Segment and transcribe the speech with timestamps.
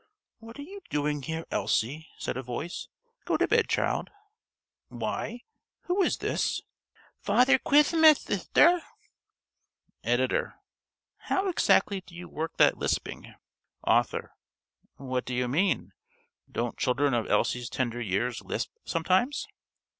[0.39, 2.87] _)"What are you doing here, Elsie?" said a voice.
[3.23, 4.09] "Go to bed, child.
[4.87, 5.41] Why,
[5.81, 6.59] who is this?"
[7.19, 8.81] "Father Kwithmath, thithter."
[10.03, 10.55] (~Editor.~
[11.17, 13.35] How exactly do you work the lisping?
[13.85, 14.31] ~Author.~
[14.99, 15.93] _What do you mean?
[16.51, 19.47] Don't children of Elsie's tender years lisp sometimes?